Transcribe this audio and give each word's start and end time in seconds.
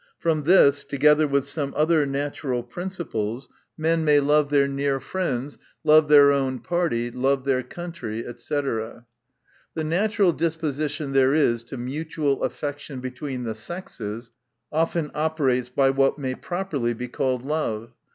From 0.17 0.45
this, 0.45 0.83
together 0.83 1.27
with 1.27 1.45
some 1.45 1.75
other 1.77 2.07
natural 2.07 2.63
principles, 2.63 3.47
men 3.77 4.03
may 4.03 4.19
love 4.19 4.49
their 4.49 4.67
near 4.67 4.99
friends, 4.99 5.59
love 5.83 6.07
their 6.07 6.31
own 6.31 6.57
party, 6.57 7.11
love 7.11 7.45
their 7.45 7.61
country, 7.61 8.23
&c. 8.23 8.55
The 8.55 9.03
natural 9.83 10.33
disposition 10.33 11.11
there 11.13 11.35
is 11.35 11.61
to 11.65 11.77
mutual 11.77 12.41
affection 12.41 12.99
between 12.99 13.43
the 13.43 13.53
sexes, 13.53 14.31
often 14.71 15.11
operates 15.13 15.69
by 15.69 15.91
what 15.91 16.17
may 16.17 16.33
properly 16.33 16.95
be 16.95 17.07
called 17.07 17.43
love. 17.45 17.93